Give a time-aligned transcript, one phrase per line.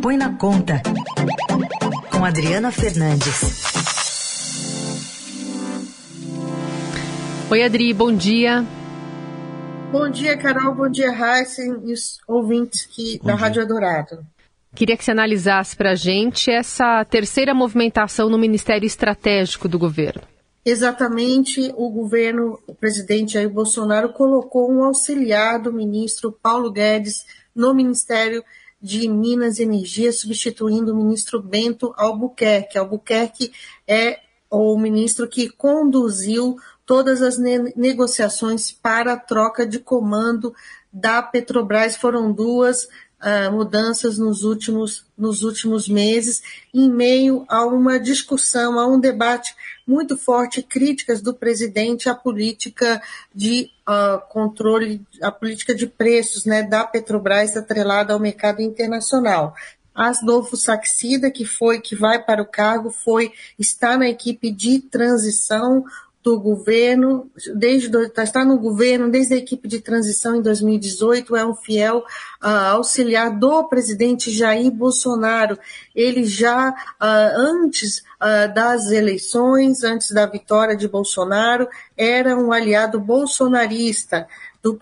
[0.00, 0.80] Põe na Conta,
[2.12, 3.64] com Adriana Fernandes.
[7.50, 8.64] Oi, Adri, bom dia.
[9.90, 10.74] Bom dia, Carol.
[10.74, 14.24] Bom dia, Heisen e os ouvintes que, da Rádio Dourado.
[14.72, 20.22] Queria que você analisasse para a gente essa terceira movimentação no Ministério Estratégico do governo.
[20.64, 27.24] Exatamente, o governo, o presidente Jair Bolsonaro colocou um auxiliar do ministro Paulo Guedes
[27.54, 28.44] no Ministério
[28.80, 32.78] de Minas e Energia, substituindo o ministro Bento Albuquerque.
[32.78, 33.52] Albuquerque
[33.86, 40.54] é o ministro que conduziu todas as ne negociações para a troca de comando
[40.92, 41.96] da Petrobras.
[41.96, 42.88] Foram duas
[43.22, 49.54] uh, mudanças nos últimos, nos últimos meses, em meio a uma discussão, a um debate
[49.86, 53.00] muito forte, críticas do presidente à política
[53.34, 59.54] de uh, controle, à política de preços né, da Petrobras atrelada ao mercado internacional.
[59.94, 65.84] Asdolfo Saxida, que foi, que vai para o cargo, foi, está na equipe de transição,
[66.22, 71.54] do governo, desde está no governo desde a equipe de transição em 2018, é um
[71.54, 71.98] fiel
[72.42, 75.58] uh, auxiliar do presidente Jair Bolsonaro.
[75.94, 76.74] Ele já uh,
[77.36, 84.26] antes uh, das eleições, antes da vitória de Bolsonaro, era um aliado bolsonarista
[84.62, 84.76] do,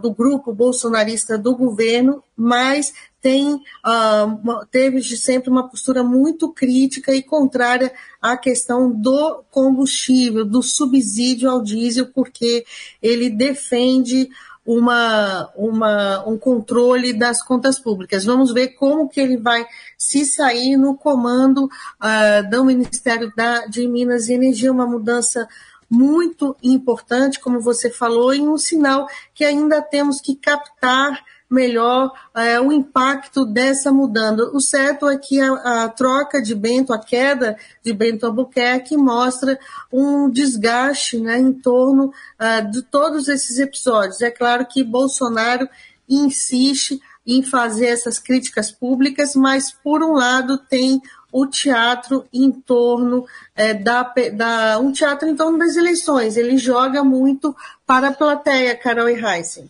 [0.00, 2.92] do grupo bolsonarista do governo, mas
[3.24, 10.62] tem, uh, teve sempre uma postura muito crítica e contrária à questão do combustível, do
[10.62, 12.66] subsídio ao diesel, porque
[13.00, 14.28] ele defende
[14.66, 18.26] uma, uma, um controle das contas públicas.
[18.26, 19.64] Vamos ver como que ele vai
[19.96, 25.48] se sair no comando uh, do Ministério da, de Minas e Energia, uma mudança
[25.88, 32.60] muito importante, como você falou, e um sinal que ainda temos que captar melhor é,
[32.60, 34.50] o impacto dessa mudança.
[34.52, 39.58] O certo é que a, a, troca de Bento, a queda de Bento Albuquerque mostra
[39.92, 44.20] um desgaste né, em torno uh, de todos esses episódios.
[44.20, 45.68] É claro que Bolsonaro
[46.08, 51.00] insiste em fazer essas críticas públicas, mas por um lado tem
[51.32, 54.02] o teatro em torno é, da,
[54.34, 56.36] da, um teatro em torno das eleições.
[56.36, 57.56] Ele joga muito
[57.86, 59.68] para a plateia, Carol e Heisen.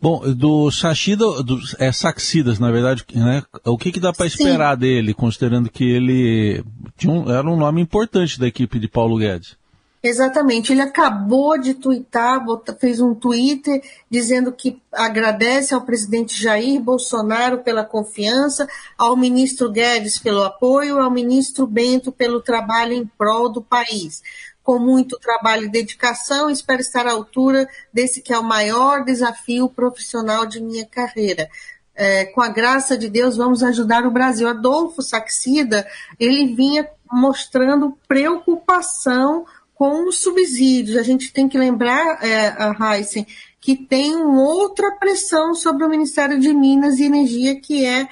[0.00, 3.42] Bom, do Sashida, do, é Saxidas, na verdade, né?
[3.66, 6.64] O que, que dá para esperar dele, considerando que ele
[7.06, 9.60] um, era um nome importante da equipe de Paulo Guedes?
[10.02, 12.42] Exatamente, ele acabou de twittar,
[12.78, 20.18] fez um Twitter dizendo que agradece ao presidente Jair Bolsonaro pela confiança, ao ministro Guedes
[20.18, 24.22] pelo apoio, ao ministro Bento pelo trabalho em prol do país.
[24.62, 29.68] Com muito trabalho e dedicação, espero estar à altura desse que é o maior desafio
[29.68, 31.48] profissional de minha carreira.
[31.94, 34.48] É, com a graça de Deus, vamos ajudar o Brasil.
[34.48, 35.86] Adolfo Saxida,
[36.18, 39.44] ele vinha mostrando preocupação
[39.74, 40.96] com os subsídios.
[40.96, 43.26] A gente tem que lembrar, é, a Heisen,
[43.60, 48.08] que tem outra pressão sobre o Ministério de Minas e Energia, que é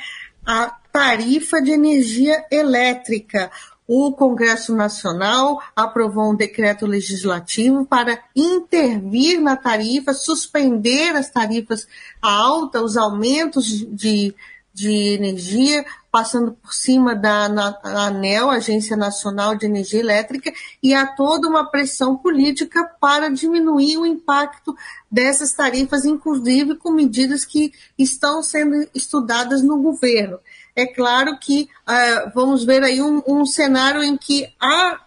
[0.46, 3.50] a tarifa de energia elétrica.
[3.90, 11.88] O Congresso Nacional aprovou um decreto legislativo para intervir na tarifa, suspender as tarifas
[12.20, 14.34] altas, os aumentos de,
[14.74, 17.46] de energia, passando por cima da
[17.82, 24.04] ANEL, Agência Nacional de Energia Elétrica, e há toda uma pressão política para diminuir o
[24.04, 24.76] impacto
[25.10, 30.38] dessas tarifas, inclusive com medidas que estão sendo estudadas no governo.
[30.78, 35.00] É claro que uh, vamos ver aí um, um cenário em que a,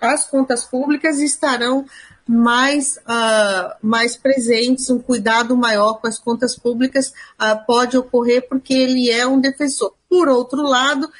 [0.00, 1.84] as contas públicas estarão
[2.24, 8.72] mais, uh, mais presentes, um cuidado maior com as contas públicas uh, pode ocorrer porque
[8.72, 9.94] ele é um defensor.
[10.08, 11.10] Por outro lado,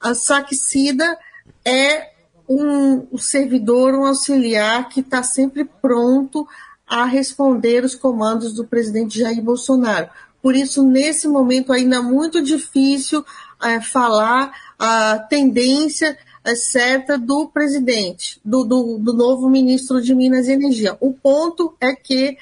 [0.00, 1.16] a Saxida
[1.64, 2.10] é
[2.48, 6.48] um, um servidor, um auxiliar que está sempre pronto
[6.84, 10.10] a responder os comandos do presidente Jair Bolsonaro.
[10.42, 13.24] Por isso, nesse momento ainda muito difícil
[13.62, 16.18] é, falar a tendência
[16.56, 20.96] certa do presidente, do, do, do novo ministro de Minas e Energia.
[21.00, 22.36] O ponto é que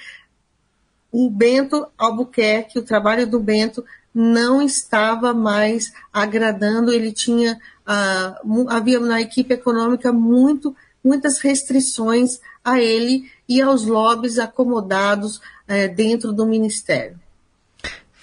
[1.13, 8.99] o Bento Albuquerque, o trabalho do Bento, não estava mais agradando, ele tinha, uh, havia
[8.99, 10.75] na equipe econômica muito,
[11.05, 17.19] muitas restrições a ele e aos lobbies acomodados uh, dentro do ministério.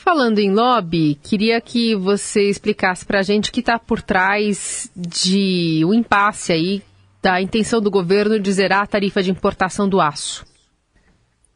[0.08, 4.90] Falando em lobby, queria que você explicasse para a gente o que está por trás
[4.96, 6.82] de um impasse aí
[7.22, 10.46] da intenção do governo de zerar a tarifa de importação do aço.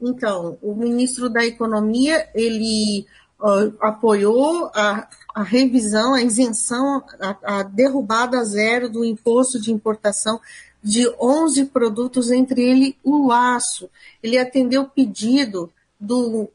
[0.01, 3.06] Então, o ministro da Economia ele
[3.39, 10.42] uh, apoiou a, a revisão, a isenção, a, a derrubada zero do imposto de importação
[10.83, 13.89] de 11 produtos, entre ele o aço.
[14.21, 16.50] Ele atendeu o pedido do,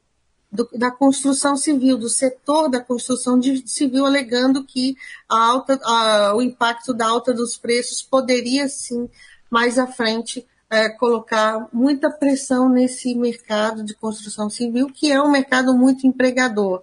[0.57, 4.97] do, da construção civil, do setor da construção civil, alegando que
[5.29, 9.09] a alta, a, o impacto da alta dos preços poderia sim,
[9.51, 15.31] mais à frente, é, colocar muita pressão nesse mercado de construção civil, que é um
[15.31, 16.83] mercado muito empregador.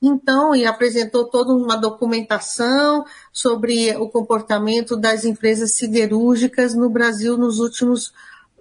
[0.00, 7.58] Então, e apresentou toda uma documentação sobre o comportamento das empresas siderúrgicas no Brasil nos
[7.60, 8.12] últimos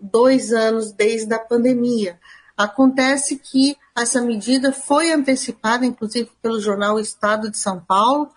[0.01, 2.17] dois anos, desde a pandemia.
[2.57, 8.29] Acontece que essa medida foi antecipada, inclusive, pelo jornal Estado de São Paulo,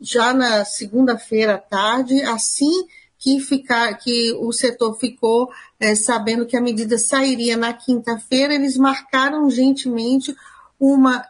[0.00, 2.86] já na segunda-feira à tarde, assim
[3.18, 5.50] que, ficar, que o setor ficou
[5.80, 10.34] é, sabendo que a medida sairia na quinta-feira, eles marcaram gentilmente
[10.78, 11.26] uma,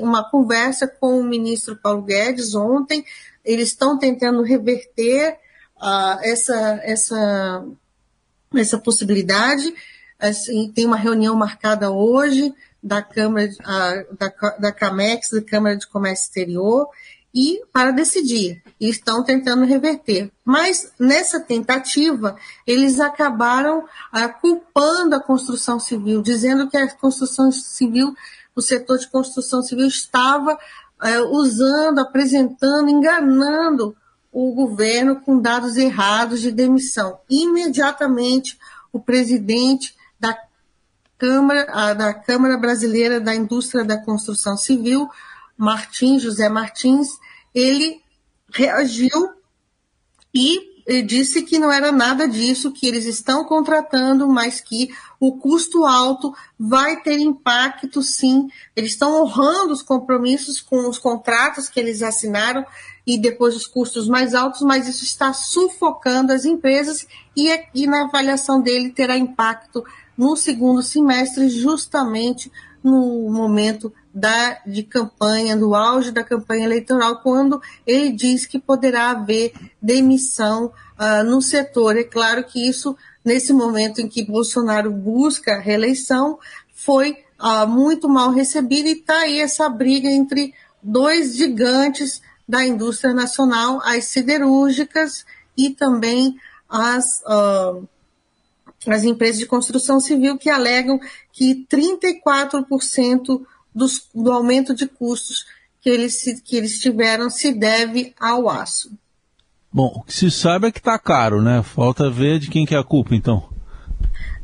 [0.00, 3.04] uma conversa com o ministro Paulo Guedes ontem.
[3.44, 5.38] Eles estão tentando reverter
[5.76, 7.64] uh, essa, essa,
[8.54, 9.74] essa possibilidade.
[10.18, 13.48] Assim, tem uma reunião marcada hoje da Câmara,
[14.18, 16.88] da, da CAMEX, da Câmara de Comércio Exterior,
[17.34, 18.62] e para decidir.
[18.80, 20.30] E estão tentando reverter.
[20.44, 22.36] Mas nessa tentativa,
[22.66, 28.14] eles acabaram uh, culpando a construção civil, dizendo que a construção civil
[28.56, 30.58] o setor de construção civil estava
[31.02, 33.94] é, usando, apresentando, enganando
[34.32, 37.18] o governo com dados errados de demissão.
[37.28, 38.58] Imediatamente,
[38.90, 39.94] o presidente
[41.18, 45.08] Câmara, da Câmara Brasileira da Indústria da Construção Civil,
[45.56, 47.08] Martins, José Martins,
[47.54, 48.00] ele
[48.52, 49.10] reagiu
[50.34, 54.88] e disse que não era nada disso, que eles estão contratando, mas que
[55.18, 58.48] o custo alto vai ter impacto sim.
[58.74, 62.64] Eles estão honrando os compromissos com os contratos que eles assinaram
[63.06, 67.06] e depois os custos mais altos, mas isso está sufocando as empresas
[67.36, 69.84] e, e na avaliação dele terá impacto
[70.16, 72.50] no segundo semestre, justamente
[72.82, 79.10] no momento da, de campanha, do auge da campanha eleitoral, quando ele diz que poderá
[79.10, 81.98] haver demissão uh, no setor.
[81.98, 86.38] É claro que isso, nesse momento em que Bolsonaro busca a reeleição,
[86.72, 93.12] foi uh, muito mal recebido e está aí essa briga entre dois gigantes da indústria
[93.12, 96.40] nacional, as siderúrgicas e também
[96.70, 97.20] as.
[97.20, 97.86] Uh,
[98.88, 101.00] as empresas de construção civil que alegam
[101.32, 103.44] que 34%
[103.76, 105.44] dos, do aumento de custos
[105.82, 108.90] que eles, que eles tiveram se deve ao aço.
[109.72, 111.62] Bom, o que se sabe é que está caro, né?
[111.62, 113.48] Falta ver de quem que é a culpa, então.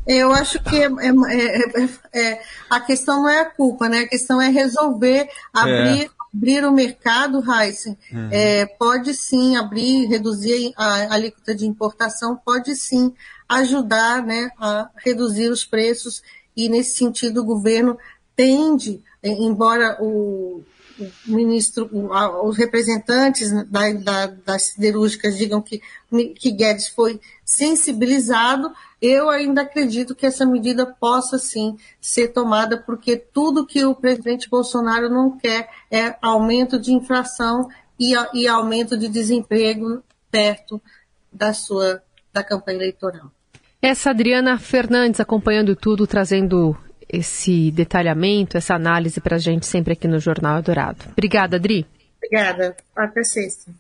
[0.07, 4.01] Eu acho que é, é, é, é a questão não é a culpa, né?
[4.01, 7.97] A questão é resolver abrir, abrir o mercado, Heisen.
[8.13, 8.31] Uhum.
[8.79, 13.15] pode sim abrir, reduzir a alíquota de importação, pode sim
[13.49, 16.23] ajudar né, a reduzir os preços
[16.57, 17.97] e, nesse sentido, o governo
[18.37, 20.65] tende, embora o,
[21.27, 21.89] ministro,
[22.45, 25.81] os representantes da, da, das siderúrgicas digam que,
[26.37, 33.17] que Guedes foi sensibilizado, eu ainda acredito que essa medida possa sim ser tomada, porque
[33.17, 39.09] tudo que o presidente Bolsonaro não quer é aumento de inflação e, e aumento de
[39.09, 40.81] desemprego perto
[41.33, 42.03] da sua
[42.33, 43.31] da campanha eleitoral.
[43.81, 46.77] Essa Adriana Fernandes acompanhando tudo, trazendo
[47.13, 51.05] esse detalhamento, essa análise para a gente sempre aqui no Jornal Dourado.
[51.13, 51.87] Obrigada, Adri.
[52.17, 52.75] Obrigada.
[52.97, 53.73] Até sexta.